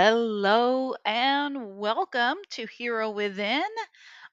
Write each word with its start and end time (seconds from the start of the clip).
Hello 0.00 0.94
and 1.04 1.76
welcome 1.76 2.36
to 2.50 2.66
Hero 2.66 3.10
Within. 3.10 3.64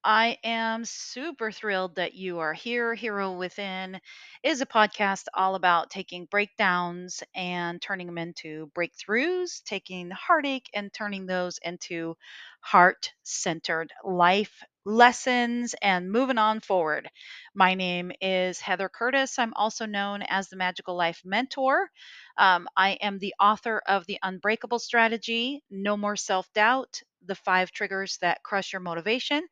I 0.03 0.37
am 0.43 0.85
super 0.85 1.51
thrilled 1.51 1.95
that 1.95 2.13
you 2.13 2.37
are 2.37 2.53
here. 2.53 2.93
Hero 2.93 3.31
Within 3.35 3.99
is 4.43 4.61
a 4.61 4.67
podcast 4.67 5.23
all 5.33 5.55
about 5.55 5.89
taking 5.89 6.25
breakdowns 6.25 7.23
and 7.33 7.81
turning 7.81 8.05
them 8.05 8.19
into 8.19 8.69
breakthroughs, 8.75 9.63
taking 9.63 10.11
heartache 10.11 10.69
and 10.75 10.93
turning 10.93 11.25
those 11.25 11.57
into 11.63 12.15
heart 12.59 13.11
centered 13.23 13.91
life 14.03 14.61
lessons 14.85 15.75
and 15.81 16.11
moving 16.11 16.37
on 16.37 16.59
forward. 16.61 17.09
My 17.55 17.73
name 17.73 18.11
is 18.21 18.59
Heather 18.59 18.89
Curtis. 18.89 19.39
I'm 19.39 19.53
also 19.55 19.85
known 19.85 20.21
as 20.23 20.49
the 20.49 20.55
Magical 20.57 20.95
Life 20.95 21.21
Mentor. 21.25 21.89
Um, 22.37 22.67
I 22.77 22.91
am 23.01 23.17
the 23.19 23.33
author 23.39 23.81
of 23.87 24.05
The 24.05 24.19
Unbreakable 24.23 24.79
Strategy, 24.79 25.63
No 25.69 25.97
More 25.97 26.15
Self 26.15 26.51
Doubt, 26.53 27.01
The 27.25 27.35
Five 27.35 27.71
Triggers 27.71 28.17
That 28.21 28.43
Crush 28.43 28.73
Your 28.73 28.79
Motivation. 28.81 29.47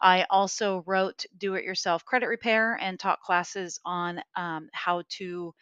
I 0.00 0.26
also 0.30 0.82
wrote 0.86 1.24
Do 1.36 1.54
It 1.54 1.64
Yourself 1.64 2.04
Credit 2.04 2.26
Repair 2.28 2.78
and 2.80 2.98
taught 2.98 3.20
classes 3.20 3.80
on 3.84 4.20
um, 4.36 4.68
how 4.72 5.02
to 5.18 5.54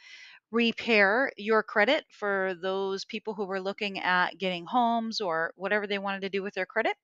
repair 0.52 1.32
your 1.36 1.62
credit 1.62 2.04
for 2.10 2.54
those 2.62 3.04
people 3.04 3.34
who 3.34 3.46
were 3.46 3.60
looking 3.60 4.00
at 4.00 4.38
getting 4.38 4.66
homes 4.66 5.20
or 5.20 5.52
whatever 5.56 5.86
they 5.86 5.98
wanted 5.98 6.22
to 6.22 6.28
do 6.30 6.42
with 6.42 6.54
their 6.54 6.66
credit. 6.66 6.96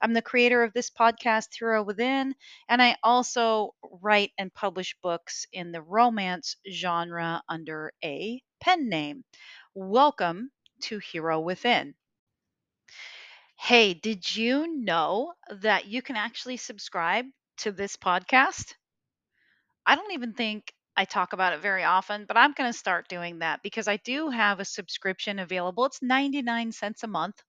I'm 0.00 0.14
the 0.14 0.22
creator 0.22 0.62
of 0.62 0.72
this 0.72 0.90
podcast, 0.90 1.48
Hero 1.58 1.82
Within, 1.82 2.34
and 2.68 2.80
I 2.82 2.96
also 3.02 3.74
write 4.02 4.32
and 4.38 4.52
publish 4.54 4.96
books 5.02 5.46
in 5.52 5.72
the 5.72 5.82
romance 5.82 6.56
genre 6.70 7.42
under 7.48 7.92
a 8.02 8.42
pen 8.60 8.88
name. 8.88 9.24
Welcome 9.74 10.50
to 10.84 10.98
Hero 10.98 11.40
Within. 11.40 11.94
Hey, 13.58 13.92
did 13.92 14.34
you 14.34 14.66
know 14.82 15.34
that 15.50 15.84
you 15.86 16.00
can 16.00 16.16
actually 16.16 16.56
subscribe 16.56 17.26
to 17.58 17.70
this 17.70 17.94
podcast? 17.96 18.74
I 19.86 19.94
don't 19.96 20.12
even 20.12 20.34
think 20.34 20.72
I 20.96 21.04
talk 21.06 21.32
about 21.32 21.52
it 21.52 21.60
very 21.60 21.82
often, 21.84 22.24
but 22.26 22.36
I'm 22.36 22.52
going 22.52 22.70
to 22.72 22.78
start 22.78 23.08
doing 23.08 23.40
that 23.40 23.62
because 23.62 23.88
I 23.88 23.96
do 23.98 24.28
have 24.30 24.60
a 24.60 24.64
subscription 24.64 25.38
available. 25.38 25.84
It's 25.86 26.02
99 26.02 26.72
cents 26.72 27.02
a 27.02 27.06
month. 27.08 27.42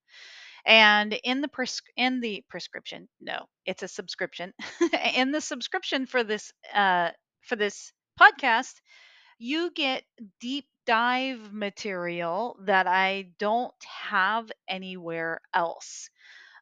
And 0.67 1.13
in 1.23 1.41
the 1.41 1.47
pres- 1.47 1.81
in 1.95 2.19
the 2.21 2.43
prescription, 2.49 3.09
no, 3.21 3.47
it's 3.65 3.83
a 3.83 3.89
subscription. 3.89 4.53
in 5.15 5.31
the 5.31 5.41
subscription 5.41 6.05
for 6.07 6.23
this 6.23 6.51
uh 6.73 7.11
for 7.43 7.55
this 7.55 7.93
podcast, 8.19 8.75
you 9.39 9.71
get 9.71 10.03
deep 10.39 10.65
dive 10.85 11.53
material 11.53 12.57
that 12.65 12.87
I 12.87 13.29
don't 13.39 13.73
have 14.09 14.51
anywhere 14.69 15.41
else. 15.53 16.09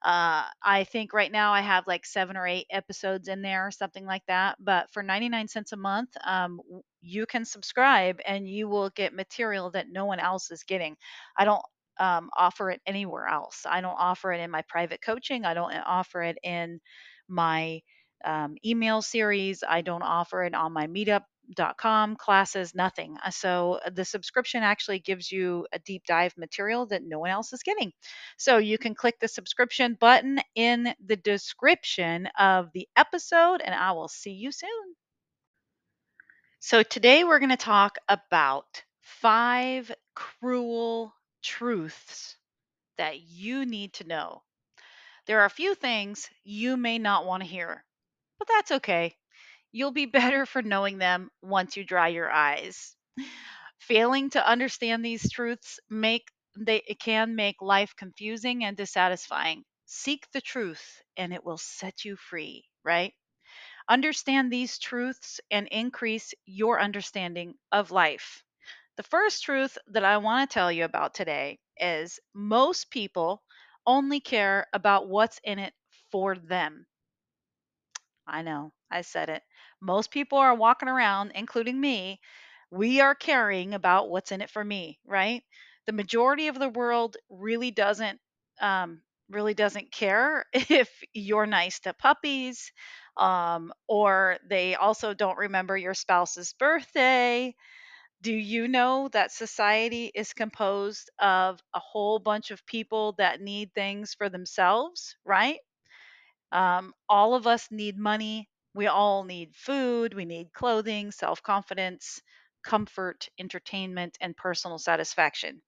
Uh, 0.03 0.45
I 0.64 0.83
think 0.86 1.14
right 1.14 1.31
now 1.31 1.53
I 1.53 1.61
have 1.61 1.88
like 1.88 2.06
seven 2.06 2.38
or 2.38 2.48
eight 2.48 2.67
episodes 2.70 3.28
in 3.28 3.42
there, 3.42 3.72
something 3.72 4.06
like 4.06 4.23
that. 4.28 4.58
But 4.59 4.92
for 4.92 5.02
99 5.03 5.48
cents 5.48 5.72
a 5.73 5.78
month, 5.78 6.09
um, 6.23 6.61
you 7.02 7.26
can 7.26 7.44
subscribe 7.45 8.20
and 8.26 8.48
you 8.48 8.67
will 8.70 8.92
get 8.92 9.14
material 9.16 9.72
that 9.72 9.89
no 9.89 10.06
one 10.06 10.20
else 10.20 10.52
is 10.52 10.64
getting. 10.64 10.95
I 11.38 11.45
don't 11.45 11.61
um, 12.00 12.30
offer 12.38 12.70
it 12.72 12.82
anywhere 12.86 13.28
else. 13.28 13.66
I 13.70 13.82
don't 13.82 13.98
offer 13.98 14.32
it 14.34 14.40
in 14.42 14.52
my 14.52 14.64
private 14.68 15.02
coaching. 15.02 15.46
I 15.46 15.54
don't 15.54 15.74
uh, 15.74 15.84
offer 15.86 16.24
it 16.24 16.38
in 16.44 16.80
my 17.28 17.82
um, 18.23 18.56
email 18.66 19.02
series. 19.02 19.64
I 19.67 19.82
don't 19.82 20.02
offer 20.02 20.44
it 20.44 20.54
on 20.54 20.73
my 20.73 20.88
meetup.com 20.88 22.16
classes, 22.17 22.73
nothing. 22.76 23.17
Uh, 23.23 23.30
So 23.32 23.80
uh, 23.86 23.89
the 23.92 24.05
subscription 24.05 24.64
actually 24.64 25.00
gives 25.00 25.32
you 25.32 25.67
a 25.72 25.80
deep 25.80 26.04
dive 26.08 26.34
material 26.38 26.86
that 26.88 27.04
no 27.04 27.20
one 27.20 27.30
else 27.30 27.54
is 27.54 27.64
getting. 27.64 27.92
So 28.38 28.58
you 28.58 28.78
can 28.78 28.95
click 28.95 29.20
the 29.20 29.28
subscription 29.28 29.95
button 30.00 30.39
in 30.55 30.94
the 31.05 31.16
description 31.17 32.28
of 32.39 32.72
the 32.73 32.88
episode, 32.95 33.61
and 33.61 33.76
I 33.76 33.92
will 33.92 34.08
see 34.10 34.32
you 34.32 34.52
soon. 34.52 34.95
So 36.60 36.84
today 36.84 37.23
we're 37.23 37.39
going 37.39 37.50
to 37.52 37.58
talk 37.58 37.98
about 38.10 38.84
five 39.02 39.92
cruel 40.16 41.14
truths 41.45 42.38
that 42.98 43.22
you 43.22 43.66
need 43.66 43.94
to 43.95 44.06
know. 44.06 44.44
There 45.28 45.42
are 45.42 45.45
a 45.45 45.52
few 45.52 45.76
things 45.76 46.30
you 46.44 46.78
may 46.78 47.00
not 47.00 47.26
want 47.26 47.44
to 47.44 47.50
hear, 47.50 47.86
but 48.39 48.48
that's 48.48 48.72
okay. 48.73 49.16
You'll 49.72 49.92
be 49.92 50.05
better 50.20 50.45
for 50.45 50.61
knowing 50.64 51.00
them 51.00 51.32
once 51.42 51.78
you 51.78 51.86
dry 51.86 52.10
your 52.10 52.32
eyes. 52.32 52.95
Failing 53.80 54.32
to 54.32 54.45
understand 54.45 55.05
these 55.05 55.32
truths 55.32 55.80
make 55.89 56.30
they 56.58 56.82
can 57.00 57.36
make 57.36 57.61
life 57.61 57.95
confusing 57.95 58.66
and 58.66 58.76
dissatisfying. 58.76 59.64
Seek 59.86 60.30
the 60.32 60.42
truth 60.42 61.02
and 61.16 61.34
it 61.34 61.45
will 61.45 61.58
set 61.58 62.04
you 62.04 62.17
free, 62.17 62.67
right? 62.84 63.14
Understand 63.89 64.54
these 64.54 64.80
truths 64.80 65.42
and 65.52 65.67
increase 65.70 66.34
your 66.45 66.80
understanding 66.82 67.55
of 67.73 67.92
life. 67.92 68.45
The 68.98 69.04
first 69.04 69.44
truth 69.45 69.78
that 69.88 70.04
I 70.04 70.17
want 70.17 70.50
to 70.50 70.54
tell 70.54 70.70
you 70.70 70.83
about 70.83 71.14
today 71.14 71.60
is 71.78 72.20
most 72.33 72.89
people 72.92 73.42
only 73.86 74.20
care 74.20 74.67
about 74.73 75.08
what's 75.08 75.39
in 75.45 75.60
it 75.60 75.73
for 76.11 76.36
them. 76.38 76.86
I 78.28 78.42
know, 78.42 78.72
I 78.92 79.02
said 79.02 79.30
it. 79.30 79.44
Most 79.82 80.11
people 80.11 80.38
are 80.38 80.54
walking 80.55 80.89
around, 80.89 81.32
including 81.36 81.80
me, 81.80 82.20
we 82.72 83.00
are 83.02 83.16
caring 83.16 83.73
about 83.73 84.10
what's 84.10 84.32
in 84.32 84.42
it 84.42 84.50
for 84.50 84.64
me, 84.64 85.00
right? 85.05 85.44
The 85.86 85.92
majority 85.94 86.48
of 86.48 86.58
the 86.60 86.70
world 86.70 87.17
really 87.30 87.72
doesn't 87.72 88.20
um, 88.61 89.02
really 89.30 89.54
doesn't 89.54 89.92
care 89.92 90.45
if 90.54 90.89
you're 91.14 91.45
nice 91.48 91.80
to 91.82 91.94
puppies, 91.94 92.72
um, 93.17 93.73
or 93.88 94.38
they 94.48 94.76
also 94.76 95.14
don't 95.14 95.38
remember 95.38 95.76
your 95.78 95.94
spouse's 95.94 96.54
birthday. 96.54 97.55
Do 98.25 98.33
you 98.33 98.67
know 98.67 99.08
that 99.13 99.31
society 99.31 100.11
is 100.13 100.33
composed 100.33 101.11
of 101.19 101.61
a 101.73 101.80
whole 101.80 102.19
bunch 102.19 102.52
of 102.52 102.65
people 102.65 103.13
that 103.19 103.39
need 103.39 103.73
things 103.73 104.15
for 104.15 104.27
themselves, 104.27 105.15
right? 105.23 105.59
Um, 106.52 106.93
all 107.09 107.36
of 107.36 107.47
us 107.47 107.71
need 107.71 107.97
money. 107.97 108.49
We 108.73 108.87
all 108.87 109.23
need 109.25 109.55
food. 109.55 110.13
We 110.15 110.25
need 110.25 110.53
clothing, 110.53 111.11
self 111.11 111.43
confidence, 111.43 112.21
comfort, 112.63 113.30
entertainment, 113.37 114.17
and 114.21 114.36
personal 114.36 114.80
satisfaction. 114.80 115.61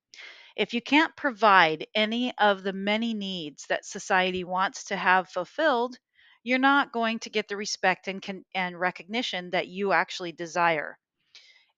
If 0.56 0.74
you 0.74 0.82
can't 0.82 1.16
provide 1.16 1.88
any 1.96 2.38
of 2.38 2.64
the 2.64 2.74
many 2.74 3.14
needs 3.14 3.66
that 3.68 3.86
society 3.86 4.44
wants 4.44 4.86
to 4.86 4.98
have 4.98 5.30
fulfilled, 5.30 5.98
you're 6.44 6.60
not 6.60 6.94
going 6.94 7.20
to 7.20 7.30
get 7.30 7.48
the 7.50 7.58
respect 7.58 8.08
and, 8.08 8.24
and 8.56 8.80
recognition 8.80 9.52
that 9.52 9.68
you 9.68 9.94
actually 9.94 10.34
desire. 10.34 11.00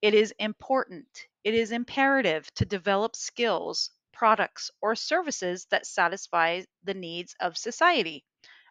It 0.01 0.13
is 0.13 0.33
important, 0.39 1.07
it 1.45 1.53
is 1.53 1.71
imperative 1.71 2.53
to 2.55 2.65
develop 2.65 3.15
skills, 3.15 3.91
products, 4.11 4.69
or 4.81 4.93
services 4.93 5.67
that 5.71 5.85
satisfy 5.85 6.63
the 6.83 6.93
needs 6.93 7.33
of 7.39 7.57
society. 7.57 8.25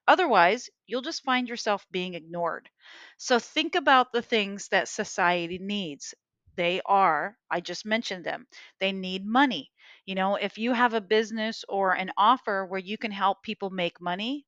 Otherwise, 0.09 0.69
you'll 0.87 1.03
just 1.03 1.23
find 1.23 1.49
yourself 1.49 1.87
being 1.91 2.15
ignored. 2.15 2.69
So 3.17 3.39
think 3.39 3.75
about 3.77 4.13
the 4.13 4.23
things 4.23 4.69
that 4.69 4.89
society 4.89 5.59
needs. 5.59 6.15
They 6.57 6.81
are, 6.85 7.39
I 7.51 7.61
just 7.61 7.87
mentioned 7.87 8.25
them, 8.27 8.47
they 8.81 8.93
need 8.93 9.25
money. 9.25 9.71
You 10.07 10.15
know, 10.17 10.37
if 10.37 10.59
you 10.59 10.73
have 10.73 10.95
a 10.95 11.01
business 11.01 11.65
or 11.69 11.93
an 11.95 12.11
offer 12.17 12.67
where 12.67 12.81
you 12.81 12.99
can 12.99 13.13
help 13.13 13.43
people 13.43 13.71
make 13.71 14.01
money, 14.01 14.47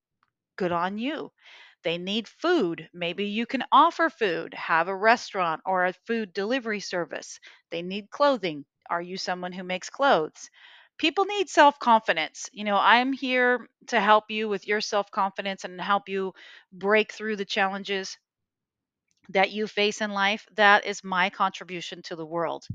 good 0.56 0.72
on 0.72 0.98
you. 0.98 1.32
They 1.82 1.98
need 1.98 2.28
food. 2.28 2.88
Maybe 2.92 3.26
you 3.26 3.46
can 3.46 3.64
offer 3.72 4.08
food, 4.10 4.54
have 4.54 4.88
a 4.88 4.96
restaurant 4.96 5.62
or 5.66 5.84
a 5.86 5.92
food 5.92 6.32
delivery 6.32 6.80
service. 6.80 7.38
They 7.70 7.82
need 7.82 8.10
clothing. 8.10 8.64
Are 8.88 9.02
you 9.02 9.16
someone 9.16 9.52
who 9.52 9.62
makes 9.64 9.90
clothes? 9.90 10.50
People 10.98 11.24
need 11.26 11.48
self 11.50 11.78
confidence. 11.78 12.48
You 12.52 12.64
know, 12.64 12.76
I'm 12.78 13.12
here 13.12 13.68
to 13.88 14.00
help 14.00 14.30
you 14.30 14.48
with 14.48 14.66
your 14.66 14.80
self 14.80 15.10
confidence 15.10 15.64
and 15.64 15.80
help 15.80 16.08
you 16.08 16.32
break 16.72 17.12
through 17.12 17.36
the 17.36 17.44
challenges 17.44 18.16
that 19.30 19.50
you 19.52 19.66
face 19.66 20.00
in 20.00 20.10
life, 20.10 20.46
that 20.56 20.84
is 20.84 21.04
my 21.04 21.30
contribution 21.30 22.02
to 22.02 22.16
the 22.16 22.26
world. 22.26 22.66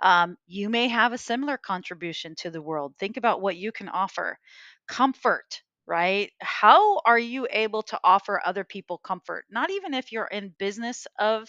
Um, 0.00 0.36
you 0.46 0.68
may 0.68 0.88
have 0.88 1.12
a 1.12 1.18
similar 1.18 1.56
contribution 1.56 2.34
to 2.36 2.50
the 2.50 2.60
world. 2.62 2.94
Think 2.98 3.16
about 3.16 3.40
what 3.40 3.56
you 3.56 3.72
can 3.72 3.88
offer. 3.88 4.38
Comfort, 4.86 5.62
right? 5.86 6.32
How 6.40 7.00
are 7.04 7.18
you 7.18 7.46
able 7.50 7.82
to 7.84 8.00
offer 8.04 8.40
other 8.44 8.64
people 8.64 8.98
comfort? 8.98 9.44
Not 9.50 9.70
even 9.70 9.94
if 9.94 10.12
you're 10.12 10.26
in 10.26 10.54
business 10.58 11.06
of 11.18 11.48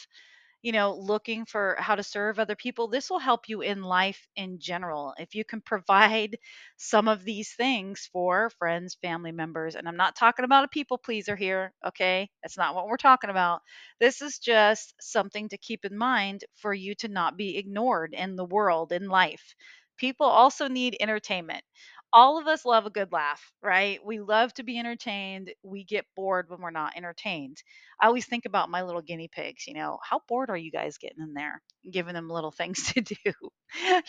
you 0.61 0.71
know, 0.71 0.95
looking 0.95 1.45
for 1.45 1.75
how 1.79 1.93
to 1.95 2.03
serve 2.03 2.39
other 2.39 2.55
people, 2.55 2.87
this 2.87 3.09
will 3.09 3.19
help 3.19 3.49
you 3.49 3.61
in 3.61 3.83
life 3.83 4.25
in 4.37 4.59
general. 4.59 5.13
If 5.17 5.35
you 5.35 5.43
can 5.43 5.61
provide 5.61 6.37
some 6.77 7.07
of 7.07 7.23
these 7.25 7.53
things 7.53 8.09
for 8.11 8.49
friends, 8.59 8.97
family 9.01 9.31
members, 9.31 9.75
and 9.75 9.87
I'm 9.87 9.97
not 9.97 10.15
talking 10.15 10.45
about 10.45 10.63
a 10.63 10.69
people 10.69 10.97
pleaser 10.97 11.35
here, 11.35 11.73
okay? 11.85 12.29
That's 12.41 12.57
not 12.57 12.75
what 12.75 12.87
we're 12.87 12.97
talking 12.97 13.29
about. 13.29 13.61
This 13.99 14.21
is 14.21 14.39
just 14.39 14.93
something 15.01 15.49
to 15.49 15.57
keep 15.57 15.83
in 15.85 15.97
mind 15.97 16.45
for 16.55 16.73
you 16.73 16.95
to 16.95 17.09
not 17.09 17.35
be 17.37 17.57
ignored 17.57 18.13
in 18.13 18.35
the 18.37 18.45
world, 18.45 18.91
in 18.93 19.09
life. 19.09 19.55
People 19.97 20.25
also 20.27 20.67
need 20.67 20.97
entertainment. 20.99 21.63
All 22.13 22.39
of 22.39 22.47
us 22.47 22.65
love 22.65 22.85
a 22.85 22.91
good 22.91 23.11
laugh, 23.11 23.41
right? 23.63 23.99
We 24.05 24.19
love 24.21 24.53
to 24.55 24.63
be 24.63 24.79
entertained. 24.79 25.51
We 25.63 25.83
get 25.83 26.05
bored 26.15 26.49
when 26.49 26.61
we're 26.61 26.71
not 26.71 26.95
entertained. 26.95 27.57
I 27.99 28.07
always 28.07 28.25
think 28.27 28.45
about 28.45 28.69
my 28.69 28.83
little 28.83 29.01
guinea 29.01 29.29
pigs, 29.33 29.67
you 29.67 29.73
know, 29.73 29.99
how 30.07 30.21
bored 30.29 30.51
are 30.51 30.57
you 30.57 30.71
guys 30.71 30.99
getting 30.99 31.23
in 31.23 31.33
there? 31.33 31.61
Giving 31.91 32.13
them 32.13 32.29
little 32.29 32.51
things 32.51 32.83
to 32.93 33.01
do. 33.01 33.33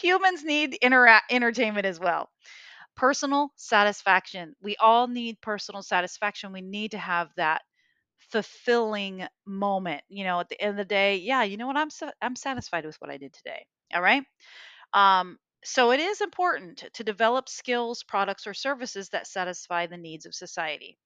Humans 0.02 0.44
need 0.44 0.78
entertainment 1.30 1.86
as 1.86 1.98
well. 1.98 2.30
Personal 2.96 3.50
satisfaction. 3.56 4.54
We 4.62 4.76
all 4.76 5.08
need 5.08 5.40
personal 5.40 5.82
satisfaction. 5.82 6.52
We 6.52 6.62
need 6.62 6.92
to 6.92 6.98
have 6.98 7.30
that 7.36 7.62
fulfilling 8.30 9.26
moment, 9.46 10.02
you 10.08 10.24
know, 10.24 10.40
at 10.40 10.48
the 10.48 10.60
end 10.60 10.72
of 10.72 10.76
the 10.76 10.84
day. 10.84 11.16
Yeah, 11.18 11.44
you 11.44 11.56
know 11.58 11.66
what? 11.68 11.76
I'm 11.76 11.90
sa- 11.90 12.12
I'm 12.22 12.36
satisfied 12.36 12.86
with 12.86 12.96
what 13.00 13.10
I 13.10 13.18
did 13.18 13.32
today. 13.34 13.66
All 13.94 14.02
right? 14.02 14.24
Um, 14.94 15.38
so 15.64 15.90
it 15.90 15.98
is 16.00 16.20
important 16.20 16.84
to 16.94 17.02
develop 17.04 17.48
skills, 17.48 18.04
products, 18.04 18.46
or 18.46 18.54
services 18.54 19.08
that 19.08 19.26
satisfy 19.26 19.86
the 19.86 19.96
needs 19.96 20.26
of 20.26 20.34
society. 20.34 20.98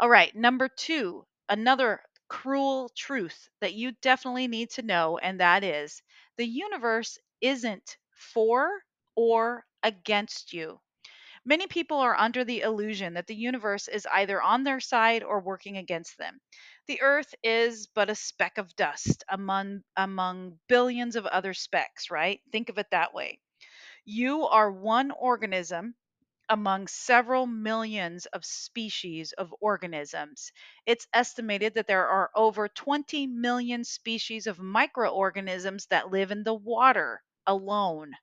All 0.00 0.08
right, 0.08 0.34
number 0.34 0.68
two, 0.68 1.26
another 1.48 2.02
cruel 2.28 2.90
truth 2.96 3.48
that 3.60 3.74
you 3.74 3.92
definitely 4.02 4.48
need 4.48 4.70
to 4.70 4.82
know, 4.82 5.18
and 5.18 5.40
that 5.40 5.64
is 5.64 6.02
the 6.36 6.46
universe 6.46 7.18
isn't 7.40 7.96
for 8.12 8.70
or 9.16 9.64
against 9.82 10.52
you. 10.52 10.80
Many 11.44 11.66
people 11.66 11.98
are 11.98 12.16
under 12.16 12.44
the 12.44 12.60
illusion 12.60 13.14
that 13.14 13.26
the 13.26 13.34
universe 13.34 13.88
is 13.88 14.06
either 14.12 14.40
on 14.40 14.62
their 14.64 14.80
side 14.80 15.24
or 15.24 15.40
working 15.40 15.76
against 15.76 16.16
them. 16.16 16.40
The 16.86 17.02
earth 17.02 17.34
is 17.42 17.88
but 17.88 18.08
a 18.10 18.14
speck 18.14 18.58
of 18.58 18.76
dust 18.76 19.24
among 19.28 19.82
among 19.96 20.60
billions 20.68 21.16
of 21.16 21.26
other 21.26 21.54
specks, 21.54 22.10
right? 22.10 22.40
Think 22.52 22.68
of 22.68 22.78
it 22.78 22.90
that 22.92 23.14
way. 23.14 23.40
You 24.10 24.44
are 24.46 24.72
one 24.72 25.10
organism 25.10 25.94
among 26.48 26.88
several 26.88 27.46
millions 27.46 28.24
of 28.24 28.42
species 28.42 29.32
of 29.34 29.54
organisms. 29.60 30.50
It's 30.86 31.06
estimated 31.12 31.74
that 31.74 31.86
there 31.86 32.08
are 32.08 32.30
over 32.34 32.68
20 32.68 33.26
million 33.26 33.84
species 33.84 34.46
of 34.46 34.58
microorganisms 34.58 35.86
that 35.90 36.10
live 36.10 36.30
in 36.30 36.42
the 36.42 36.54
water 36.54 37.22
alone. 37.46 38.14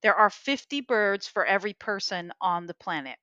There 0.00 0.14
are 0.16 0.30
50 0.30 0.80
birds 0.80 1.28
for 1.28 1.44
every 1.44 1.74
person 1.74 2.32
on 2.40 2.66
the 2.66 2.72
planet. 2.72 3.18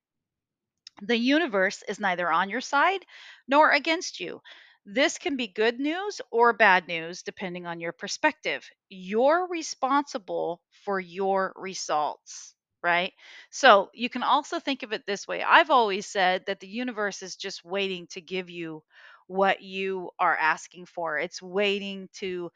The 1.02 1.18
universe 1.18 1.82
is 1.88 2.00
neither 2.00 2.32
on 2.32 2.52
your 2.52 2.62
side 2.62 3.08
nor 3.48 3.72
against 3.72 4.20
you. 4.20 4.44
This 4.88 5.18
can 5.19 5.36
be 5.36 5.48
good 5.48 5.80
news 5.80 6.19
or 6.31 6.51
bad 6.54 6.88
news 6.88 7.22
depending 7.22 7.68
on 7.68 7.80
your 7.80 7.92
perspective. 7.92 8.68
You're 8.89 9.48
responsible 9.48 10.62
for 10.86 11.00
your 11.00 11.54
results, 11.56 12.56
right? 12.81 13.13
So 13.51 13.92
you 13.94 14.10
can 14.10 14.24
also 14.24 14.60
think 14.60 14.81
of 14.84 14.94
it 14.94 15.06
this 15.06 15.28
way 15.28 15.44
I've 15.44 15.69
always 15.69 16.07
said 16.07 16.45
that 16.48 16.60
the 16.60 16.68
universe 16.68 17.22
is 17.22 17.36
just 17.36 17.63
waiting 17.66 18.07
to 18.12 18.22
give 18.22 18.50
you 18.50 18.84
what 19.28 19.62
you 19.62 20.10
are 20.19 20.36
asking 20.38 20.86
for, 20.88 21.19
it's 21.19 21.42
waiting 21.42 22.07
to 22.13 22.50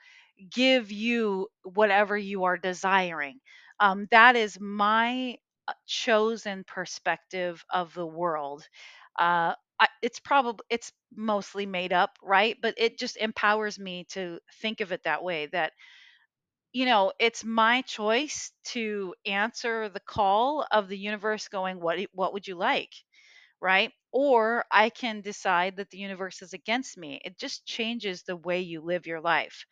give 0.50 0.92
you 0.92 1.48
whatever 1.64 2.18
you 2.18 2.46
are 2.46 2.58
desiring. 2.58 3.40
Um, 3.80 4.08
that 4.12 4.36
is 4.36 4.60
my 4.60 5.38
uh, 5.68 5.74
chosen 5.86 6.64
perspective 6.64 7.64
of 7.72 7.94
the 7.94 8.06
world. 8.06 8.68
Uh, 9.20 9.54
It's 10.02 10.20
probably 10.20 10.66
it's 10.70 10.92
mostly 11.16 11.66
made 11.66 11.94
up, 11.94 12.18
right? 12.24 12.58
But 12.62 12.76
it 12.78 12.98
just 13.00 13.18
empowers 13.18 13.80
me 13.80 14.06
to 14.12 14.40
think 14.62 14.82
of 14.82 14.92
it 14.92 15.04
that 15.04 15.24
way. 15.24 15.48
That 15.48 15.74
you 16.74 16.86
know, 16.86 17.12
it's 17.20 17.44
my 17.44 17.82
choice 17.82 18.52
to 18.64 19.14
answer 19.26 19.90
the 19.90 20.00
call 20.00 20.66
of 20.72 20.88
the 20.88 20.98
universe, 20.98 21.48
going, 21.50 21.80
"What 21.82 22.00
what 22.14 22.34
would 22.34 22.48
you 22.48 22.56
like?" 22.56 22.94
right? 23.62 23.92
Or 24.12 24.66
I 24.72 24.90
can 24.92 25.22
decide 25.22 25.78
that 25.78 25.90
the 25.92 25.98
universe 26.00 26.42
is 26.44 26.54
against 26.54 26.98
me. 26.98 27.22
It 27.26 27.38
just 27.40 27.66
changes 27.66 28.24
the 28.24 28.36
way 28.38 28.62
you 28.62 28.82
live 28.82 29.08
your 29.08 29.22
life. 29.22 29.66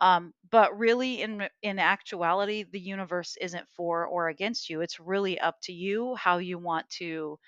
Um, 0.00 0.34
but 0.50 0.76
really, 0.78 1.22
in 1.22 1.48
in 1.62 1.78
actuality, 1.80 2.64
the 2.64 2.80
universe 2.80 3.36
isn't 3.40 3.68
for 3.76 4.06
or 4.06 4.28
against 4.28 4.70
you. 4.70 4.82
It's 4.82 5.00
really 5.00 5.40
up 5.40 5.56
to 5.64 5.72
you 5.72 6.16
how 6.16 6.38
you 6.38 6.58
want 6.58 6.88
to 7.00 7.38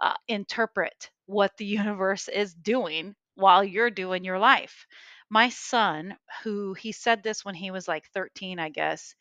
uh, 0.00 0.14
interpret 0.28 1.10
what 1.26 1.56
the 1.56 1.64
universe 1.66 2.28
is 2.28 2.54
doing 2.54 3.14
while 3.34 3.64
you're 3.64 3.90
doing 3.90 4.24
your 4.24 4.38
life. 4.38 4.86
My 5.30 5.48
son, 5.48 6.16
who 6.42 6.74
he 6.74 6.92
said 6.92 7.22
this 7.22 7.44
when 7.44 7.54
he 7.54 7.70
was 7.70 7.88
like 7.88 8.06
13, 8.14 8.58
I 8.58 8.68
guess, 8.68 9.14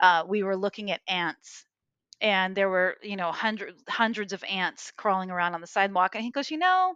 uh, 0.00 0.24
we 0.28 0.42
were 0.42 0.56
looking 0.56 0.90
at 0.90 1.02
ants 1.08 1.66
and 2.20 2.56
there 2.56 2.68
were 2.68 2.96
you 3.02 3.16
know 3.16 3.32
hundreds 3.32 3.82
hundreds 3.88 4.32
of 4.32 4.44
ants 4.44 4.92
crawling 4.96 5.30
around 5.30 5.54
on 5.54 5.60
the 5.60 5.66
sidewalk 5.66 6.14
and 6.14 6.24
he 6.24 6.30
goes 6.30 6.50
you 6.50 6.58
know 6.58 6.94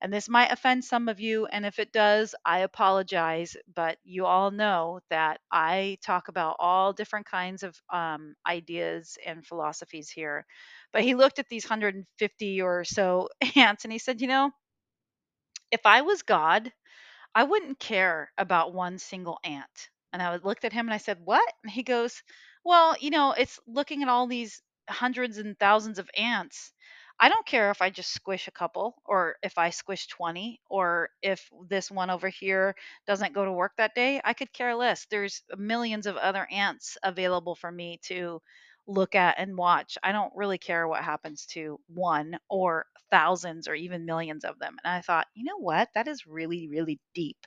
and 0.00 0.12
this 0.12 0.28
might 0.28 0.50
offend 0.52 0.84
some 0.84 1.08
of 1.08 1.20
you 1.20 1.46
and 1.46 1.64
if 1.64 1.78
it 1.78 1.92
does 1.92 2.34
i 2.44 2.60
apologize 2.60 3.56
but 3.74 3.98
you 4.04 4.26
all 4.26 4.50
know 4.50 5.00
that 5.10 5.40
i 5.50 5.96
talk 6.04 6.28
about 6.28 6.56
all 6.58 6.92
different 6.92 7.26
kinds 7.26 7.62
of 7.62 7.76
um, 7.92 8.34
ideas 8.46 9.16
and 9.26 9.46
philosophies 9.46 10.10
here 10.10 10.44
but 10.92 11.02
he 11.02 11.14
looked 11.14 11.38
at 11.38 11.48
these 11.48 11.64
150 11.64 12.62
or 12.62 12.84
so 12.84 13.28
ants 13.56 13.84
and 13.84 13.92
he 13.92 13.98
said 13.98 14.20
you 14.20 14.28
know 14.28 14.50
if 15.70 15.84
i 15.86 16.00
was 16.02 16.22
god 16.22 16.72
I 17.34 17.44
wouldn't 17.44 17.78
care 17.80 18.32
about 18.38 18.74
one 18.74 18.98
single 18.98 19.38
ant. 19.44 19.90
And 20.12 20.22
I 20.22 20.36
looked 20.36 20.64
at 20.64 20.72
him 20.72 20.86
and 20.88 20.94
I 20.94 20.98
said, 20.98 21.18
What? 21.24 21.52
And 21.64 21.72
he 21.72 21.82
goes, 21.84 22.22
Well, 22.64 22.96
you 23.00 23.10
know, 23.10 23.32
it's 23.32 23.60
looking 23.66 24.02
at 24.02 24.08
all 24.08 24.26
these 24.26 24.62
hundreds 24.90 25.38
and 25.38 25.58
thousands 25.58 25.98
of 26.00 26.10
ants. 26.18 26.72
I 27.20 27.28
don't 27.28 27.46
care 27.46 27.70
if 27.70 27.82
I 27.82 27.90
just 27.90 28.12
squish 28.14 28.48
a 28.48 28.52
couple 28.52 29.02
or 29.06 29.36
if 29.42 29.58
I 29.58 29.70
squish 29.70 30.08
20 30.08 30.60
or 30.70 31.10
if 31.22 31.48
this 31.68 31.90
one 31.90 32.10
over 32.10 32.28
here 32.30 32.74
doesn't 33.06 33.34
go 33.34 33.44
to 33.44 33.52
work 33.52 33.72
that 33.78 33.94
day. 33.94 34.20
I 34.24 34.34
could 34.34 34.52
care 34.52 34.74
less. 34.76 35.06
There's 35.10 35.42
millions 35.56 36.06
of 36.06 36.16
other 36.16 36.48
ants 36.50 36.98
available 37.04 37.54
for 37.56 37.70
me 37.72 38.00
to 38.06 38.42
look 38.86 39.14
at 39.14 39.38
and 39.38 39.56
watch. 39.56 39.98
I 40.02 40.12
don't 40.12 40.34
really 40.36 40.58
care 40.58 40.86
what 40.88 41.04
happens 41.04 41.46
to 41.48 41.80
one 41.88 42.38
or 42.48 42.86
thousands 43.10 43.68
or 43.68 43.74
even 43.74 44.06
millions 44.06 44.44
of 44.44 44.58
them. 44.58 44.76
And 44.84 44.92
I 44.94 45.00
thought, 45.02 45.26
you 45.34 45.44
know 45.44 45.58
what? 45.58 45.88
That 45.94 46.08
is 46.08 46.26
really, 46.26 46.68
really 46.68 47.00
deep. 47.14 47.38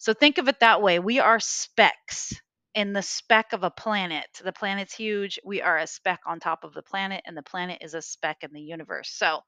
So 0.00 0.14
think 0.14 0.38
of 0.38 0.48
it 0.48 0.58
that 0.60 0.82
way. 0.82 0.98
We 0.98 1.20
are 1.20 1.38
specks 1.38 2.32
in 2.74 2.92
the 2.92 3.02
speck 3.02 3.52
of 3.52 3.62
a 3.62 3.70
planet. 3.70 4.26
The 4.42 4.52
planet's 4.52 4.94
huge. 4.94 5.38
We 5.44 5.62
are 5.62 5.78
a 5.78 5.86
speck 5.86 6.20
on 6.26 6.40
top 6.40 6.64
of 6.64 6.74
the 6.74 6.82
planet, 6.82 7.22
and 7.24 7.36
the 7.36 7.42
planet 7.42 7.78
is 7.80 7.94
a 7.94 8.02
speck 8.02 8.42
in 8.42 8.52
the 8.52 8.62
universe. 8.62 9.10
So 9.10 9.42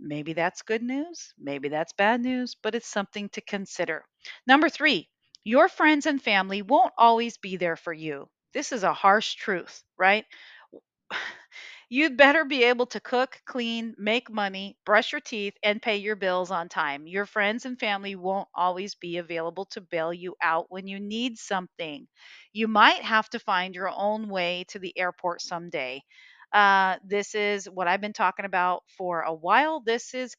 maybe 0.00 0.32
that's 0.32 0.62
good 0.62 0.82
news. 0.82 1.32
Maybe 1.38 1.68
that's 1.68 1.92
bad 1.92 2.20
news, 2.20 2.56
but 2.56 2.74
it's 2.74 2.88
something 2.88 3.28
to 3.30 3.40
consider. 3.40 4.04
Number 4.46 4.68
three, 4.68 5.08
your 5.44 5.68
friends 5.68 6.06
and 6.06 6.20
family 6.20 6.62
won't 6.62 6.92
always 6.98 7.36
be 7.38 7.56
there 7.56 7.76
for 7.76 7.92
you. 7.92 8.28
This 8.52 8.72
is 8.72 8.82
a 8.82 8.92
harsh 8.92 9.34
truth, 9.36 9.82
right? 9.98 10.24
You'd 11.90 12.16
better 12.18 12.44
be 12.44 12.64
able 12.64 12.86
to 12.88 13.00
cook, 13.00 13.40
clean, 13.46 13.94
make 13.98 14.30
money, 14.30 14.76
brush 14.84 15.12
your 15.12 15.20
teeth, 15.22 15.54
and 15.62 15.80
pay 15.82 15.96
your 15.98 16.16
bills 16.16 16.50
on 16.50 16.68
time. 16.68 17.06
Your 17.06 17.26
friends 17.26 17.64
and 17.66 17.78
family 17.78 18.14
won't 18.16 18.48
always 18.54 18.94
be 18.94 19.18
available 19.18 19.66
to 19.72 19.80
bail 19.80 20.12
you 20.12 20.36
out 20.42 20.66
when 20.70 20.86
you 20.86 21.00
need 21.00 21.38
something. 21.38 22.06
You 22.52 22.68
might 22.68 23.02
have 23.02 23.30
to 23.30 23.38
find 23.38 23.74
your 23.74 23.90
own 23.90 24.28
way 24.28 24.64
to 24.68 24.78
the 24.78 24.96
airport 24.98 25.40
someday. 25.42 26.02
Uh, 26.52 26.96
this 27.04 27.34
is 27.34 27.66
what 27.70 27.88
I've 27.88 28.00
been 28.00 28.12
talking 28.12 28.44
about 28.46 28.82
for 28.96 29.22
a 29.22 29.34
while. 29.34 29.80
This 29.80 30.14
is 30.14 30.34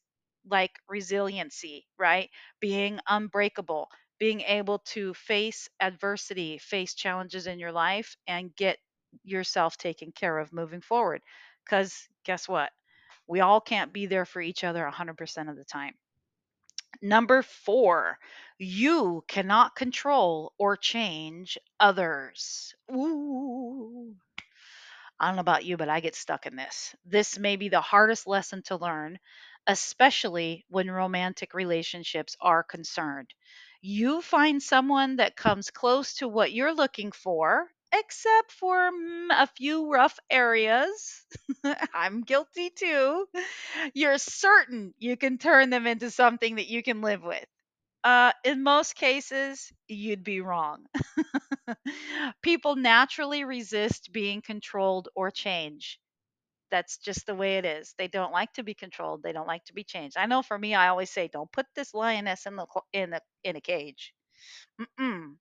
like 0.48 0.72
resiliency, 0.88 1.86
right? 1.98 2.30
Being 2.60 3.00
unbreakable, 3.08 3.88
being 4.20 4.42
able 4.42 4.80
to 4.80 5.14
face 5.14 5.68
adversity, 5.80 6.58
face 6.58 6.94
challenges 6.94 7.48
in 7.48 7.58
your 7.58 7.72
life, 7.72 8.16
and 8.28 8.56
get 8.56 8.78
yourself 9.24 9.78
taken 9.78 10.12
care 10.12 10.38
of 10.38 10.52
moving 10.52 10.82
forward. 10.82 11.22
Because 11.64 12.08
guess 12.24 12.48
what? 12.48 12.70
We 13.26 13.40
all 13.40 13.60
can't 13.60 13.92
be 13.92 14.06
there 14.06 14.26
for 14.26 14.42
each 14.42 14.64
other 14.64 14.84
100% 14.84 15.50
of 15.50 15.56
the 15.56 15.64
time. 15.64 15.94
Number 17.02 17.42
four, 17.42 18.18
you 18.56 19.22
cannot 19.28 19.76
control 19.76 20.54
or 20.56 20.76
change 20.78 21.58
others. 21.78 22.74
Ooh. 22.90 24.16
I 25.20 25.26
don't 25.28 25.36
know 25.36 25.40
about 25.42 25.64
you, 25.64 25.76
but 25.76 25.88
I 25.88 26.00
get 26.00 26.16
stuck 26.16 26.46
in 26.46 26.56
this. 26.56 26.96
This 27.04 27.38
may 27.38 27.54
be 27.56 27.68
the 27.68 27.80
hardest 27.80 28.26
lesson 28.26 28.62
to 28.64 28.76
learn, 28.76 29.20
especially 29.66 30.64
when 30.68 30.90
romantic 30.90 31.54
relationships 31.54 32.36
are 32.40 32.64
concerned. 32.64 33.32
You 33.82 34.22
find 34.22 34.62
someone 34.62 35.16
that 35.16 35.36
comes 35.36 35.70
close 35.70 36.14
to 36.14 36.28
what 36.28 36.52
you're 36.52 36.72
looking 36.74 37.12
for, 37.12 37.70
except 37.92 38.52
for 38.52 38.90
mm, 38.90 39.28
a 39.30 39.46
few 39.48 39.90
rough 39.92 40.18
areas. 40.30 41.24
I'm 41.94 42.22
guilty 42.22 42.70
too. 42.70 43.28
You're 43.94 44.18
certain 44.18 44.94
you 44.98 45.16
can 45.16 45.38
turn 45.38 45.70
them 45.70 45.86
into 45.86 46.10
something 46.10 46.56
that 46.56 46.68
you 46.68 46.82
can 46.82 47.02
live 47.02 47.22
with. 47.22 47.44
Uh, 48.04 48.32
in 48.44 48.62
most 48.62 48.96
cases, 48.96 49.72
you'd 49.88 50.24
be 50.24 50.40
wrong. 50.40 50.86
People 52.42 52.76
naturally 52.76 53.44
resist 53.44 54.12
being 54.12 54.42
controlled 54.42 55.08
or 55.14 55.30
changed. 55.30 55.98
That's 56.70 56.98
just 56.98 57.26
the 57.26 57.34
way 57.34 57.58
it 57.58 57.64
is. 57.64 57.94
They 57.98 58.08
don't 58.08 58.32
like 58.32 58.52
to 58.54 58.62
be 58.62 58.74
controlled. 58.74 59.22
They 59.22 59.32
don't 59.32 59.46
like 59.46 59.64
to 59.66 59.74
be 59.74 59.84
changed. 59.84 60.16
I 60.16 60.26
know 60.26 60.42
for 60.42 60.58
me, 60.58 60.74
I 60.74 60.88
always 60.88 61.10
say, 61.10 61.28
"Don't 61.28 61.50
put 61.52 61.66
this 61.74 61.94
lioness 61.94 62.46
in 62.46 62.56
the 62.56 62.66
in 62.92 63.10
the 63.10 63.22
in 63.44 63.56
a 63.56 63.60
cage." 63.60 64.14
Mm-mm. 64.80 65.36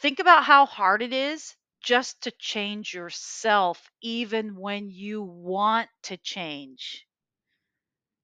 Think 0.00 0.18
about 0.18 0.42
how 0.46 0.66
hard 0.66 1.00
it 1.00 1.12
is 1.12 1.54
just 1.80 2.22
to 2.22 2.32
change 2.32 2.92
yourself, 2.92 3.88
even 4.00 4.56
when 4.56 4.90
you 4.90 5.22
want 5.22 5.88
to 6.02 6.16
change. 6.16 7.06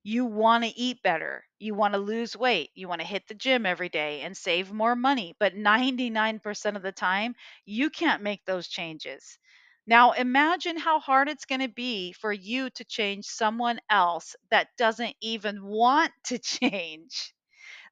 You 0.05 0.25
want 0.25 0.65
to 0.65 0.71
eat 0.71 1.03
better. 1.03 1.47
You 1.59 1.75
want 1.75 1.93
to 1.93 1.99
lose 1.99 2.35
weight. 2.35 2.71
You 2.75 2.89
want 2.89 3.03
to 3.03 3.07
hit 3.07 3.27
the 3.29 3.35
gym 3.35 3.67
every 3.67 3.91
day 3.91 4.23
and 4.23 4.35
save 4.35 4.73
more 4.73 4.97
money. 4.97 5.37
But 5.39 5.55
99% 5.55 6.79
of 6.79 6.83
the 6.83 6.93
time, 6.93 7.37
you 7.67 7.91
can't 7.91 8.23
make 8.23 8.43
those 8.47 8.69
changes. 8.69 9.39
Now, 9.87 10.13
imagine 10.13 10.77
how 10.77 11.01
hard 11.01 11.29
it's 11.29 11.45
going 11.45 11.61
to 11.63 11.69
be 11.69 12.13
for 12.13 12.33
you 12.33 12.71
to 12.71 12.85
change 12.85 13.25
someone 13.27 13.81
else 13.91 14.37
that 14.51 14.69
doesn't 14.77 15.17
even 15.21 15.65
want 15.65 16.13
to 16.27 16.39
change. 16.39 17.35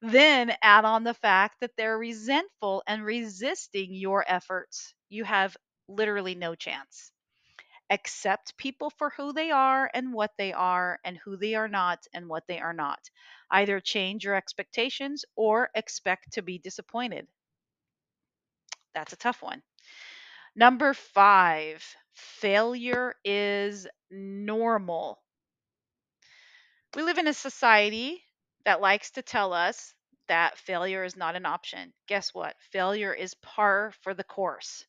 Then 0.03 0.57
add 0.63 0.85
on 0.85 1.05
the 1.05 1.15
fact 1.15 1.61
that 1.61 1.77
they're 1.77 1.99
resentful 1.99 2.83
and 2.87 3.05
resisting 3.05 3.95
your 3.95 4.25
efforts. 4.29 4.95
You 5.09 5.25
have 5.25 5.57
literally 5.89 6.35
no 6.35 6.55
chance. 6.55 7.13
Accept 7.91 8.57
people 8.59 8.91
for 8.91 9.11
who 9.11 9.33
they 9.33 9.51
are 9.51 9.91
and 9.95 10.13
what 10.13 10.33
they 10.39 10.53
are, 10.53 11.01
and 11.05 11.19
who 11.19 11.37
they 11.37 11.55
are 11.55 11.69
not 11.69 12.07
and 12.13 12.29
what 12.29 12.47
they 12.47 12.61
are 12.61 12.75
not. 12.75 13.11
Either 13.51 13.81
change 13.81 14.25
your 14.25 14.35
expectations 14.35 15.25
or 15.37 15.71
expect 15.75 16.33
to 16.35 16.43
be 16.43 16.59
disappointed. 16.59 17.29
That's 18.95 19.13
a 19.13 19.17
tough 19.17 19.43
one. 19.43 19.63
Number 20.57 20.95
five, 20.95 21.85
failure 22.13 23.15
is 23.25 23.87
normal. 24.11 25.23
We 26.95 27.03
live 27.03 27.19
in 27.19 27.27
a 27.27 27.35
society 27.35 28.25
that 28.65 28.81
likes 28.81 29.11
to 29.11 29.23
tell 29.23 29.53
us 29.53 29.93
that 30.29 30.57
failure 30.57 31.05
is 31.05 31.15
not 31.15 31.37
an 31.37 31.45
option. 31.45 31.93
Guess 32.07 32.33
what? 32.33 32.57
Failure 32.73 33.13
is 33.13 33.35
par 33.35 33.93
for 34.01 34.15
the 34.15 34.25
course. 34.25 34.87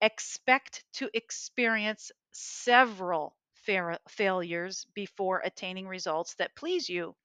Expect 0.00 0.84
to 0.94 1.10
experience 1.14 2.12
several 2.32 3.36
fa- 3.54 4.00
failures 4.08 4.86
before 4.94 5.40
attaining 5.44 5.88
results 5.88 6.34
that 6.34 6.56
please 6.56 6.88
you. 6.88 7.16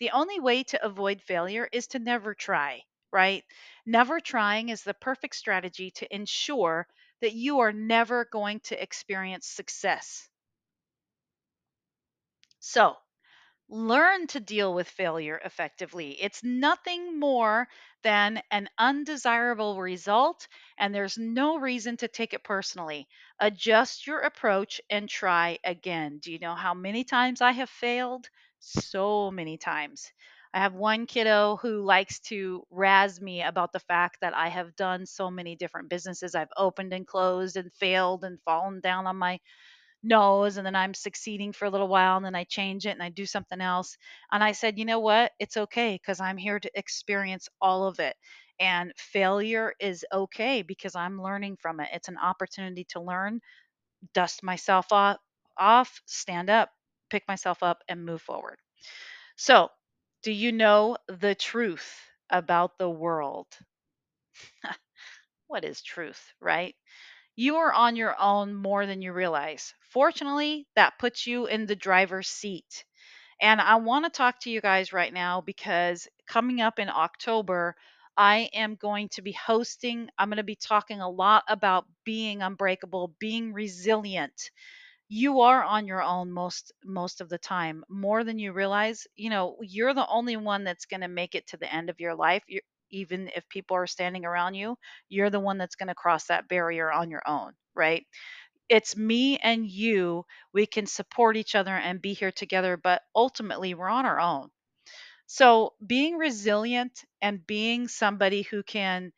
The 0.00 0.12
only 0.12 0.40
way 0.40 0.64
to 0.64 0.84
avoid 0.84 1.22
failure 1.22 1.68
is 1.72 1.88
to 1.88 1.98
never 1.98 2.34
try, 2.34 2.84
right? 3.12 3.44
Never 3.86 4.20
trying 4.20 4.70
is 4.70 4.84
the 4.84 4.94
perfect 4.94 5.36
strategy 5.36 5.90
to 5.92 6.14
ensure 6.14 6.86
that 7.24 7.34
you 7.34 7.60
are 7.60 7.72
never 7.74 8.24
going 8.24 8.60
to 8.60 8.82
experience 8.82 9.48
success. 9.48 10.30
So, 12.58 12.96
learn 13.68 14.26
to 14.28 14.40
deal 14.40 14.74
with 14.74 14.88
failure 14.88 15.40
effectively. 15.44 16.20
It's 16.22 16.44
nothing 16.44 17.20
more 17.20 17.68
than 18.02 18.42
an 18.50 18.70
undesirable 18.78 19.80
result, 19.80 20.48
and 20.78 20.94
there's 20.94 21.18
no 21.18 21.58
reason 21.58 21.96
to 21.98 22.08
take 22.08 22.34
it 22.34 22.44
personally. 22.44 23.08
Adjust 23.40 24.06
your 24.06 24.20
approach 24.20 24.80
and 24.90 25.08
try 25.08 25.58
again. 25.64 26.18
Do 26.18 26.32
you 26.32 26.38
know 26.40 26.54
how 26.54 26.74
many 26.74 27.04
times 27.04 27.40
I 27.40 27.52
have 27.52 27.70
failed? 27.70 28.28
So 28.60 29.30
many 29.30 29.58
times. 29.58 30.12
I 30.54 30.60
have 30.60 30.74
one 30.74 31.06
kiddo 31.06 31.56
who 31.60 31.82
likes 31.82 32.20
to 32.30 32.64
razz 32.70 33.20
me 33.20 33.42
about 33.42 33.72
the 33.72 33.80
fact 33.80 34.18
that 34.22 34.34
I 34.34 34.48
have 34.48 34.76
done 34.76 35.04
so 35.04 35.30
many 35.30 35.56
different 35.56 35.90
businesses. 35.90 36.34
I've 36.34 36.52
opened 36.56 36.94
and 36.94 37.06
closed 37.06 37.56
and 37.58 37.72
failed 37.74 38.24
and 38.24 38.40
fallen 38.44 38.80
down 38.80 39.06
on 39.06 39.16
my 39.16 39.40
nose 40.02 40.56
and 40.56 40.66
then 40.66 40.76
I'm 40.76 40.94
succeeding 40.94 41.52
for 41.52 41.66
a 41.66 41.70
little 41.70 41.88
while 41.88 42.16
and 42.16 42.26
then 42.26 42.34
I 42.34 42.44
change 42.44 42.86
it 42.86 42.90
and 42.90 43.02
I 43.02 43.10
do 43.10 43.26
something 43.26 43.60
else. 43.60 43.96
And 44.32 44.44
I 44.44 44.52
said, 44.52 44.78
you 44.78 44.84
know 44.84 45.00
what? 45.00 45.32
It's 45.40 45.56
okay 45.56 45.94
because 45.94 46.20
I'm 46.20 46.36
here 46.36 46.60
to 46.60 46.70
experience 46.74 47.48
all 47.60 47.86
of 47.86 48.00
it. 48.00 48.16
And 48.60 48.92
failure 48.96 49.74
is 49.80 50.04
okay 50.12 50.62
because 50.62 50.94
I'm 50.94 51.20
learning 51.22 51.56
from 51.60 51.80
it. 51.80 51.88
It's 51.92 52.08
an 52.08 52.18
opportunity 52.18 52.84
to 52.90 53.00
learn, 53.00 53.40
dust 54.14 54.42
myself 54.42 54.92
off, 54.92 55.18
off, 55.58 56.02
stand 56.06 56.50
up, 56.50 56.70
pick 57.10 57.24
myself 57.28 57.62
up, 57.62 57.82
and 57.88 58.04
move 58.04 58.22
forward. 58.22 58.58
So, 59.36 59.70
do 60.24 60.32
you 60.32 60.50
know 60.50 60.96
the 61.06 61.36
truth 61.36 62.00
about 62.30 62.78
the 62.78 62.90
world? 62.90 63.46
what 65.46 65.64
is 65.64 65.82
truth, 65.82 66.32
right? 66.40 66.74
You 67.36 67.56
are 67.58 67.72
on 67.72 67.96
your 67.96 68.16
own 68.20 68.54
more 68.54 68.86
than 68.86 69.02
you 69.02 69.12
realize. 69.12 69.74
Fortunately, 69.92 70.66
that 70.76 70.98
puts 70.98 71.26
you 71.26 71.46
in 71.46 71.66
the 71.66 71.76
driver's 71.76 72.28
seat. 72.28 72.84
And 73.40 73.60
I 73.60 73.76
want 73.76 74.04
to 74.06 74.10
talk 74.10 74.40
to 74.42 74.50
you 74.50 74.60
guys 74.60 74.92
right 74.92 75.12
now 75.12 75.40
because 75.42 76.08
coming 76.28 76.60
up 76.60 76.78
in 76.78 76.88
October, 76.90 77.76
I 78.16 78.50
am 78.54 78.76
going 78.76 79.08
to 79.10 79.22
be 79.22 79.32
hosting, 79.32 80.10
I'm 80.18 80.28
going 80.30 80.38
to 80.38 80.44
be 80.44 80.56
talking 80.56 81.00
a 81.00 81.10
lot 81.10 81.44
about 81.48 81.86
being 82.04 82.42
unbreakable, 82.42 83.14
being 83.20 83.52
resilient. 83.52 84.50
You 85.08 85.40
are 85.40 85.62
on 85.64 85.86
your 85.86 86.02
own 86.02 86.30
most 86.30 86.70
most 86.84 87.22
of 87.22 87.30
the 87.30 87.38
time, 87.38 87.84
more 87.88 88.22
than 88.22 88.38
you 88.38 88.52
realize. 88.52 89.06
You 89.16 89.30
know, 89.30 89.56
you're 89.62 89.94
the 89.94 90.06
only 90.08 90.36
one 90.36 90.64
that's 90.64 90.84
going 90.84 91.00
to 91.00 91.08
make 91.08 91.34
it 91.34 91.46
to 91.48 91.56
the 91.56 91.72
end 91.72 91.88
of 91.88 92.00
your 92.00 92.14
life. 92.14 92.42
you 92.48 92.60
even 92.90 93.28
if 93.34 93.48
people 93.48 93.76
are 93.76 93.86
standing 93.86 94.24
around 94.26 94.54
you, 94.54 94.76
you're 95.08 95.30
the 95.30 95.40
one 95.40 95.56
that's 95.58 95.74
going 95.76 95.88
to 95.88 95.94
cross 95.94 96.26
that 96.26 96.48
barrier 96.48 96.92
on 96.92 97.10
your 97.10 97.22
own, 97.26 97.54
right? 97.74 98.06
It's 98.68 98.96
me 98.96 99.38
and 99.38 99.66
you. 99.66 100.26
We 100.52 100.66
can 100.66 100.86
support 100.86 101.36
each 101.36 101.54
other 101.54 101.74
and 101.74 102.02
be 102.02 102.14
here 102.14 102.32
together, 102.32 102.76
but 102.76 103.02
ultimately 103.14 103.74
we're 103.74 103.88
on 103.88 104.06
our 104.06 104.20
own. 104.20 104.50
So, 105.26 105.74
being 105.86 106.16
resilient 106.18 107.04
and 107.22 107.46
being 107.46 107.88
somebody 107.88 108.42
who 108.42 108.62
can 108.62 109.12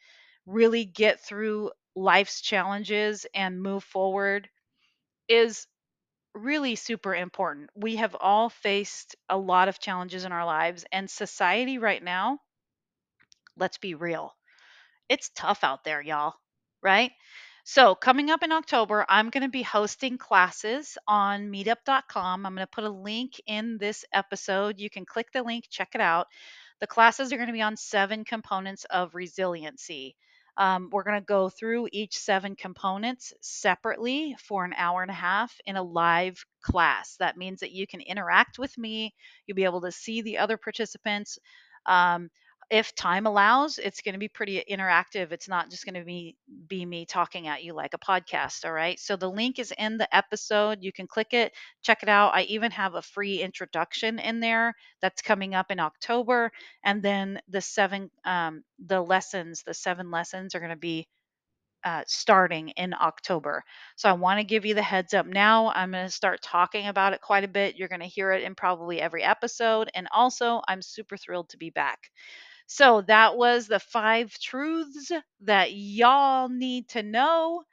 really 0.46 0.84
get 0.84 1.20
through 1.24 1.72
life's 1.96 2.40
challenges 2.42 3.26
and 3.34 3.62
move 3.62 3.84
forward 3.84 4.48
is 5.28 5.66
really 6.36 6.76
super 6.76 7.14
important. 7.14 7.70
We 7.74 7.96
have 7.96 8.16
all 8.18 8.48
faced 8.50 9.16
a 9.28 9.38
lot 9.38 9.68
of 9.68 9.80
challenges 9.80 10.24
in 10.24 10.32
our 10.32 10.46
lives, 10.46 10.84
and 10.92 11.10
society 11.10 11.78
right 11.78 12.02
now, 12.02 12.40
let's 13.56 13.78
be 13.78 13.94
real, 13.94 14.34
it's 15.08 15.30
tough 15.34 15.64
out 15.64 15.84
there, 15.84 16.00
y'all, 16.02 16.34
right? 16.82 17.12
So, 17.64 17.96
coming 17.96 18.30
up 18.30 18.44
in 18.44 18.52
October, 18.52 19.04
I'm 19.08 19.30
going 19.30 19.42
to 19.42 19.48
be 19.48 19.62
hosting 19.62 20.18
classes 20.18 20.96
on 21.08 21.50
meetup.com. 21.50 22.46
I'm 22.46 22.54
going 22.54 22.66
to 22.66 22.70
put 22.70 22.84
a 22.84 22.90
link 22.90 23.40
in 23.46 23.78
this 23.78 24.04
episode. 24.12 24.78
You 24.78 24.88
can 24.88 25.04
click 25.04 25.32
the 25.32 25.42
link, 25.42 25.64
check 25.68 25.90
it 25.94 26.00
out. 26.00 26.28
The 26.80 26.86
classes 26.86 27.32
are 27.32 27.36
going 27.36 27.48
to 27.48 27.52
be 27.52 27.62
on 27.62 27.76
seven 27.76 28.24
components 28.24 28.84
of 28.84 29.14
resiliency. 29.14 30.16
Um, 30.58 30.88
we're 30.92 31.02
going 31.04 31.20
to 31.20 31.24
go 31.26 31.48
through 31.48 31.88
each 31.92 32.16
seven 32.18 32.56
components 32.56 33.32
separately 33.40 34.36
for 34.40 34.64
an 34.64 34.72
hour 34.76 35.02
and 35.02 35.10
a 35.10 35.14
half 35.14 35.54
in 35.66 35.76
a 35.76 35.82
live 35.82 36.44
class. 36.62 37.16
That 37.18 37.36
means 37.36 37.60
that 37.60 37.72
you 37.72 37.86
can 37.86 38.00
interact 38.00 38.58
with 38.58 38.76
me, 38.78 39.14
you'll 39.46 39.56
be 39.56 39.64
able 39.64 39.82
to 39.82 39.92
see 39.92 40.22
the 40.22 40.38
other 40.38 40.56
participants. 40.56 41.38
Um, 41.86 42.30
if 42.70 42.94
time 42.94 43.26
allows, 43.26 43.78
it's 43.78 44.02
going 44.02 44.14
to 44.14 44.18
be 44.18 44.28
pretty 44.28 44.62
interactive. 44.68 45.30
It's 45.32 45.48
not 45.48 45.70
just 45.70 45.84
going 45.84 45.94
to 45.94 46.04
be 46.04 46.36
be 46.66 46.84
me 46.84 47.06
talking 47.06 47.46
at 47.46 47.62
you 47.62 47.74
like 47.74 47.94
a 47.94 47.98
podcast, 47.98 48.64
all 48.64 48.72
right? 48.72 48.98
So 48.98 49.16
the 49.16 49.30
link 49.30 49.58
is 49.58 49.72
in 49.78 49.98
the 49.98 50.14
episode. 50.14 50.78
You 50.82 50.92
can 50.92 51.06
click 51.06 51.32
it, 51.32 51.52
check 51.82 52.02
it 52.02 52.08
out. 52.08 52.34
I 52.34 52.42
even 52.42 52.72
have 52.72 52.94
a 52.94 53.02
free 53.02 53.40
introduction 53.40 54.18
in 54.18 54.40
there 54.40 54.74
that's 55.00 55.22
coming 55.22 55.54
up 55.54 55.70
in 55.70 55.78
October, 55.78 56.50
and 56.84 57.02
then 57.02 57.40
the 57.48 57.60
seven 57.60 58.10
um, 58.24 58.64
the 58.84 59.00
lessons, 59.00 59.62
the 59.62 59.74
seven 59.74 60.10
lessons 60.10 60.54
are 60.54 60.60
going 60.60 60.70
to 60.70 60.76
be 60.76 61.06
uh, 61.84 62.02
starting 62.08 62.70
in 62.70 62.94
October. 62.94 63.62
So 63.96 64.08
I 64.08 64.12
want 64.14 64.40
to 64.40 64.44
give 64.44 64.66
you 64.66 64.74
the 64.74 64.82
heads 64.82 65.14
up 65.14 65.26
now. 65.26 65.70
I'm 65.72 65.92
going 65.92 66.06
to 66.06 66.10
start 66.10 66.42
talking 66.42 66.88
about 66.88 67.12
it 67.12 67.20
quite 67.20 67.44
a 67.44 67.48
bit. 67.48 67.76
You're 67.76 67.88
going 67.88 68.00
to 68.00 68.06
hear 68.06 68.32
it 68.32 68.42
in 68.42 68.56
probably 68.56 69.00
every 69.00 69.22
episode. 69.22 69.88
And 69.94 70.08
also, 70.12 70.62
I'm 70.66 70.82
super 70.82 71.16
thrilled 71.16 71.50
to 71.50 71.58
be 71.58 71.70
back. 71.70 72.10
So 72.66 73.00
that 73.02 73.36
was 73.36 73.66
the 73.66 73.80
five 73.80 74.32
truths 74.38 75.10
that 75.40 75.72
y'all 75.72 76.48
need 76.48 76.88
to 76.90 77.02
know. 77.02 77.64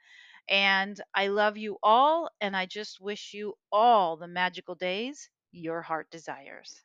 And 0.48 1.00
I 1.14 1.28
love 1.28 1.58
you 1.58 1.78
all. 1.82 2.30
And 2.40 2.56
I 2.56 2.66
just 2.66 3.00
wish 3.00 3.34
you 3.34 3.56
all 3.72 4.16
the 4.18 4.28
magical 4.28 4.76
days 4.76 5.30
your 5.52 5.82
heart 5.82 6.10
desires. 6.10 6.83